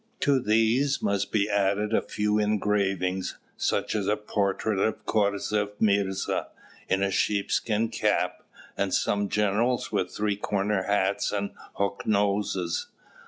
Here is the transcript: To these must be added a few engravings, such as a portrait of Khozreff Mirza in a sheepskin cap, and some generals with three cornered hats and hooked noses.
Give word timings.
To 0.21 0.39
these 0.39 1.03
must 1.03 1.31
be 1.31 1.47
added 1.47 1.93
a 1.93 2.01
few 2.01 2.39
engravings, 2.39 3.37
such 3.55 3.93
as 3.93 4.07
a 4.07 4.17
portrait 4.17 4.79
of 4.79 5.05
Khozreff 5.05 5.79
Mirza 5.79 6.47
in 6.89 7.03
a 7.03 7.11
sheepskin 7.11 7.89
cap, 7.89 8.41
and 8.75 8.95
some 8.95 9.29
generals 9.29 9.91
with 9.91 10.09
three 10.09 10.37
cornered 10.37 10.87
hats 10.87 11.31
and 11.31 11.51
hooked 11.75 12.07
noses. 12.07 12.87